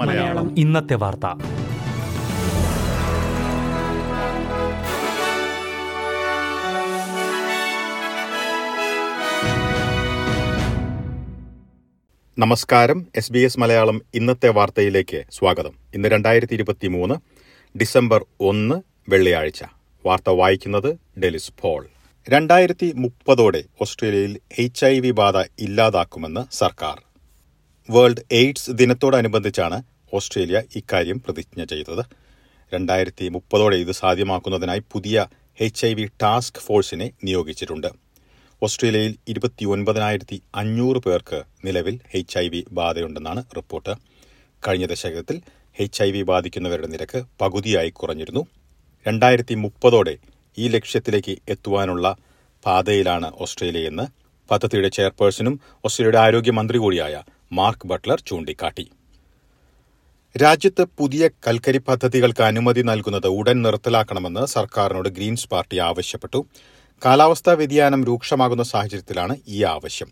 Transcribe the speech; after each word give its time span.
മലയാളം. 0.00 0.58
ഇന്നത്തെ 0.58 0.94
വാർത്ത. 0.94 1.26
നമസ്കാരം. 12.38 13.06
എസ് 13.16 13.32
ബി 13.32 13.38
എസ് 13.38 13.58
മലയാളം 13.58 14.02
ഇന്നത്തെ 14.14 14.48
വാർത്തയിലേക്ക് 14.48 15.24
സ്വാഗതം. 15.30 15.72
ഇന്ന് 15.94 16.08
രണ്ടായിരത്തി 16.08 16.54
ഇരുപത്തി 16.54 16.86
മൂന്ന് 16.86 17.14
ഡിസംബർ 17.78 18.24
ഒന്ന് 18.40 18.82
വെള്ളിയാഴ്ച. 19.08 19.62
വാർത്ത 20.06 20.30
വായിക്കുന്നത് 20.30 21.20
ഡെലിസ് 21.20 21.52
പോൾ. 21.60 21.86
രണ്ടായിരത്തി 22.32 22.86
മുപ്പതോടെ 23.02 23.58
ഓസ്ട്രേലിയയിൽ 23.80 24.32
എച്ച് 24.58 24.82
ഐ 24.86 24.94
വി 25.00 25.10
ബാധ 25.10 25.36
ഇല്ലാതാക്കുമെന്ന് 25.64 26.42
സർക്കാർ. 26.52 26.96
വേൾഡ് 27.88 28.24
എയ്ഡ്സ് 28.38 28.70
ദിനത്തോടനുബന്ധിച്ചാണ് 28.70 29.78
ഓസ്ട്രേലിയ 30.14 30.62
ഇക്കാര്യം 30.80 31.18
പ്രതിജ്ഞ 31.26 31.64
ചെയ്തത്. 31.64 32.02
രണ്ടായിരത്തി 32.72 33.28
മുപ്പതോടെ 33.28 33.76
ഇത് 33.76 33.92
സാധ്യമാക്കുന്നതിനായി 33.92 34.82
പുതിയ 34.92 35.26
എച്ച് 35.60 35.86
ഐ 35.86 35.92
വി 35.94 36.06
ടാസ്ക് 36.22 36.60
ഫോഴ്സിനെ 36.66 37.08
നിയോഗിച്ചിട്ടുണ്ട്. 37.24 37.90
ഓസ്ട്രേലിയയിൽ 38.62 39.14
ഇരുപത്തിയൊൻപതിനായിരത്തി 39.28 40.42
അഞ്ഞൂറ് 40.54 41.02
പേർക്ക് 41.06 41.40
നിലവിൽ 41.64 41.96
എച്ച് 42.14 42.38
ഐ 42.44 42.46
വി 42.48 42.62
ബാധയുണ്ടെന്നാണ് 42.72 43.42
റിപ്പോർട്ട്. 43.56 43.94
കഴിഞ്ഞ 44.68 44.86
ദശകത്തിൽ 44.86 45.36
എച്ച് 45.78 46.00
ഐ 46.02 46.10
വി 46.10 46.22
ബാധിക്കുന്നവരുടെ 46.22 46.86
നിരക്ക് 46.86 47.22
പകുതിയായി 47.42 47.90
കുറഞ്ഞിരുന്നു. 47.90 48.42
രണ്ടായിരത്തി 49.06 49.54
മുപ്പതോടെ 49.54 50.16
ഈ 50.58 50.66
ലക്ഷ്യത്തിലേക്ക് 50.68 51.32
എത്തുവാനുള്ള 51.52 52.06
പാതയിലാണ് 52.66 53.32
ഓസ്ട്രേലിയയെന്ന് 53.40 54.06
പദ്ധതിയുടെ 54.50 54.88
ചെയർപേഴ്സണും 54.88 55.60
ഓസ്ട്രേലിയയുടെ 55.84 56.18
ആരോഗ്യമന്ത്രി 56.18 56.78
കൂടിയായ 56.78 57.22
മാർക്ക് 57.52 57.86
ബട്ട്ലർ 57.86 58.20
ചൂണ്ടിക്കാട്ടി. 58.20 58.90
രാജ്യത്ത് 60.42 60.84
പുതിയ 60.98 61.28
കൽക്കരി 61.28 61.78
പദ്ധതികൾക്ക് 61.78 62.42
അനുമതി 62.42 62.82
നൽകുന്നത് 62.82 63.26
ഉടൻ 63.26 63.62
നിർത്തലാക്കണമെന്ന് 63.62 64.46
സർക്കാരിനോട് 64.46 65.08
ഗ്രീൻസ് 65.08 65.48
പാർട്ടി 65.48 65.78
ആവശ്യപ്പെട്ടു. 65.78 66.46
കാലാവസ്ഥാ 67.04 67.52
വ്യതിയാനം 67.52 68.04
രൂക്ഷമാകുന്ന 68.04 68.62
സാഹചര്യത്തിലാണ് 68.62 69.36
ഈ 69.48 69.62
ആവശ്യം. 69.62 70.10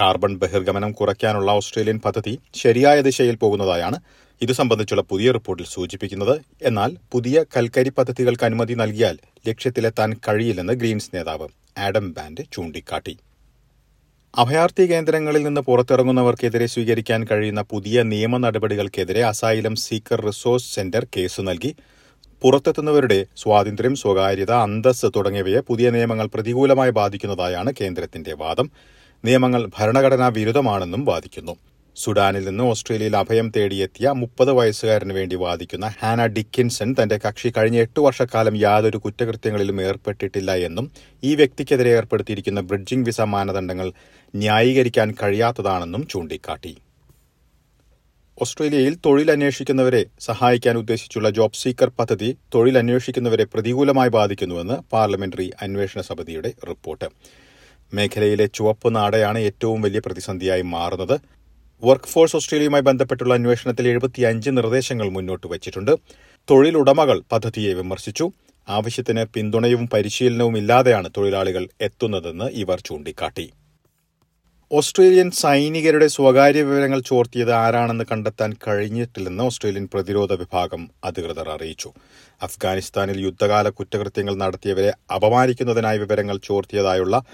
കാർബൺ 0.00 0.36
ബഹിർഗമനം 0.36 0.92
കുറയ്ക്കാനുള്ള 0.92 1.52
ഓസ്ട്രേലിയൻ 1.52 2.00
പദ്ധതി 2.04 2.38
ശരിയായ 2.54 3.00
ദിശയിൽ 3.00 3.36
പോകുന്നതായാണ് 3.36 4.00
ഇത് 4.42 4.52
സംബന്ധിച്ചുള്ള 4.52 5.02
പുതിയ 5.02 5.32
റിപ്പോർട്ടിൽ 5.32 5.66
സൂചിപ്പിക്കുന്നത്. 5.66 6.40
എന്നാൽ 6.62 6.96
പുതിയ 7.12 7.44
കൽക്കരി 7.56 7.88
പദ്ധതികൾക്ക് 7.88 8.44
അനുമതി 8.44 8.74
നൽകിയാൽ 8.74 9.18
ലക്ഷ്യത്തിലെത്താൻ 9.48 10.12
കഴിയില്ലെന്ന് 10.28 10.72
ഗ്രീൻസ് 10.72 11.16
നേതാവ്. 11.16 11.65
ആഡം 11.78 12.12
ബാൻഡ് 12.12 12.44
ചൂണ്ടിക്കാട്ടി. 12.52 13.16
അഭയാർത്ഥി 14.38 14.82
കേന്ദ്രങ്ങളിൽ 14.82 15.42
നിന്ന് 15.42 15.60
പുറത്തിറങ്ങുന്നവർക്കെതിരെ 15.60 16.66
സ്വീകരിക്കാൻ 16.66 17.24
കഴിയുന്ന 17.24 17.62
പുതിയ 17.62 18.02
നിയമ 18.02 18.36
നടപടികൾക്കെതിരെ 18.36 19.22
asylum 19.24 19.74
seeker 19.76 20.20
resource 20.26 20.74
centre 20.74 21.06
case 21.16 21.40
നൽകി. 21.40 21.76
പുറത്തെത്തുന്നവരുടെ 22.42 23.26
സ്വാതന്ത്ര്യം 23.36 23.94
സ്വകാര്യത 23.94 24.52
അന്തസ് 24.52 25.06
തുടങ്ങിയവയെ 25.16 25.60
പുതിയ 25.60 25.90
നിയമങ്ങൾ 25.90 26.26
പ്രതികൂലമായി 26.26 26.90
ബാധിക്കുന്നതായാണ് 26.90 27.72
കേന്ദ്രത്തിന്റെ 27.80 28.34
വാദം. 28.34 28.70
നിയമങ്ങൾ 29.24 29.70
ഭരണഘടനാ 29.78 30.28
വിരുദ്ധമാണെന്നും 30.28 31.04
വാദിക്കുന്നു. 31.04 31.56
സുഡാനിൽ 31.96 32.44
നിന്ന് 32.48 32.64
ഓസ്ട്രേലിയയിൽ 32.64 33.16
അഭയം 33.16 33.52
തേടിയെത്തിയ 33.56 34.06
മുപ്പത് 34.22 34.50
വയസ്സുകാരന് 34.52 35.12
വേണ്ടി 35.12 35.36
വാദിക്കുന്ന 35.36 35.86
ഹാന 36.00 36.26
ഡിക്കിൻസൺ 36.26 36.88
തന്റെ 36.98 37.16
കക്ഷി 37.18 37.52
കഴിഞ്ഞ 37.56 37.78
എട്ട് 37.78 38.00
വർഷക്കാലം 38.00 38.56
യാതൊരു 38.56 38.98
കുറ്റകൃത്യങ്ങളിലും 39.04 39.78
ഏർപ്പെട്ടിട്ടില്ല 39.82 40.50
എന്നും 40.68 40.86
ഈ 41.22 41.34
വ്യക്തിക്കെതിരെ 41.34 41.92
ഏർപ്പെടുത്തിയിരിക്കുന്ന 41.98 42.60
ബ്രിഡ്ജിംഗ് 42.60 43.06
വിസ 43.06 43.20
മാനദണ്ഡങ്ങൾ 43.34 43.92
ന്യായീകരിക്കാൻ 44.34 45.10
കഴിയാത്തതാണെന്നും 45.22 46.06
ചൂണ്ടിക്കാട്ടി. 46.06 46.72
ഓസ്ട്രേലിയയിൽ 48.38 48.94
തൊഴിൽ 49.06 49.30
അന്വേഷിക്കുന്നവരെ 49.30 50.02
സഹായിക്കാൻ 50.20 50.76
ഉദ്ദേശിച്ചുള്ള 50.76 51.30
ജോബ് 51.30 51.60
സീക്കർ 51.62 51.90
പദ്ധതി 51.98 52.28
തൊഴിൽ 52.54 52.78
അന്വേഷിക്കുന്നവരെ 52.78 53.44
പ്രതികൂലമായി 53.44 54.10
ബാധിക്കുന്നുവെന്ന് 54.18 54.76
പാർലമെന്ററി 54.92 55.48
അന്വേഷണ 55.62 56.00
സമിതിയുടെ 56.00 56.52
റിപ്പോർട്ട്. 56.70 57.08
മേഖലയിലെ 57.92 58.46
ചുവപ്പ് 58.46 58.88
നാടയാണ് 58.96 59.38
ഏറ്റവും 59.48 59.80
വലിയ 59.82 60.00
പ്രതിസന്ധിയായി 60.06 60.62
മാറുന്നത്. 60.74 61.16
വർക്ക് 61.82 62.04
ഫോഴ്സ് 62.04 62.36
ഓസ്ട്രേലിയയുമായി 62.36 62.82
ബന്ധപ്പെട്ടുള്ള 62.82 63.34
അന്വേഷണത്തിൽ 63.34 63.88
എഴുപത്തിയഞ്ച് 63.88 64.50
നിർദ്ദേശങ്ങൾ 64.50 65.08
മുന്നോട്ട് 65.08 65.46
വച്ചിട്ടുണ്ട്. 65.46 65.92
തൊഴിലുടമകൾ 66.50 67.22
പദ്ധതിയെ 67.32 67.74
വിമർശിച്ചു. 67.74 68.32
ആവശ്യത്തിന് 68.68 69.24
പിന്തുണയും 69.34 69.88
പരിശീലനവും 69.92 70.58
ഇല്ലാതെയാണ് 70.58 71.10
തൊഴിലാളികൾ 71.16 71.68
എത്തുന്നതെന്ന് 71.80 72.44
ഇവർ 72.44 72.80
ചൂണ്ടിക്കാട്ടി. 72.80 73.50
ഓസ്ട്രേലിയൻ 74.72 75.30
സൈനികരുടെ 75.30 76.06
സ്വകാര്യ 76.06 76.62
വിവരങ്ങൾ 76.62 77.00
ചോർത്തിയത് 77.00 77.52
ആരാണെന്ന് 77.52 78.04
കണ്ടെത്താൻ 78.12 78.56
കഴിഞ്ഞിട്ടില്ലെന്ന് 78.68 79.44
ഓസ്ട്രേലിയൻ 79.44 79.88
പ്രതിരോധ 79.94 80.32
വിഭാഗം 80.32 80.90
അധികൃതർ 81.04 81.48
അറിയിച്ചു. 81.48 81.92
അഫ്ഗാനിസ്ഥാനിൽ 82.42 83.20
യുദ്ധകാല 83.20 83.68
കുറ്റകൃത്യങ്ങൾ 83.68 84.34
നടത്തിയവരെ 84.36 84.92
അപമാനിക്കുന്നതിനായി 85.14 85.98
വിവരങ്ങൾ 85.98 86.38
ചോർത്തിയതായുള്ള 86.44 87.24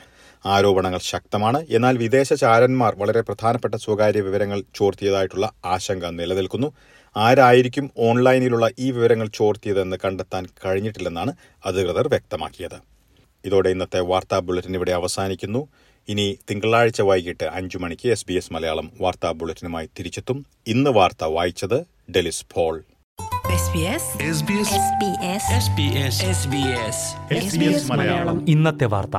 ആരോപണങ്ങൾ 0.47 0.99
ശക്തമാണ്. 0.99 1.67
എന്നാൽ 1.71 1.99
വിദേശ 1.99 2.33
ചാരന്മാർ 2.33 2.95
വളരെ 2.97 3.21
പ്രധാനപ്പെട്ട 3.21 3.75
സ്വകാര്യ 3.75 4.21
വിവരങ്ങൾ 4.21 4.63
ചോർത്തിയതായിട്ടുള്ള 4.75 5.53
ആശങ്ക 5.65 6.07
നിലനിൽക്കുന്നു. 6.07 6.73
ആരായിരിക്കും 7.17 7.91
ഓൺലൈനിലുള്ള 7.99 8.71
ഈ 8.79 8.91
വിവരങ്ങൾ 8.91 9.29
ചോർത്തിയതെന്ന് 9.35 9.97
കണ്ടെത്താൻ 10.05 10.47
കഴിഞ്ഞിട്ടില്ലെന്നാണ് 10.67 11.33
അധികൃതർ 11.67 12.09
വ്യക്തമാക്കിയത്. 12.09 12.79
ഇതോടെ 13.45 13.71
ഇന്നത്തെ 13.71 14.01
വാർത്താ 14.01 14.39
ബുള്ളറ്റിൻ 14.39 14.75
ഇവിടെ 14.75 14.93
അവസാനിക്കുന്നു. 14.93 15.69
ഇനി 16.09 16.39
തിങ്കളാഴ്ച 16.51 17.01
വൈകിട്ട് 17.01 17.45
അഞ്ചു 17.45 17.79
മണിക്ക് 17.79 18.09
എസ് 18.09 18.27
ബി 18.29 18.35
എസ് 18.35 18.53
മലയാളം 18.53 18.93
വാർത്താ 19.01 19.33
ബുള്ളറ്റിനുമായി 19.33 19.89
തിരിച്ചെത്തും. 19.99 20.47
ഇന്ന് 20.67 20.91
വാർത്ത 20.91 21.25
വായിച്ചത് 21.25 21.81
ഡെലിസ് 22.13 22.45
ഫോൾ 22.55 22.83
ഇന്നത്തെ 28.49 28.85
വാർത്ത. 28.85 29.17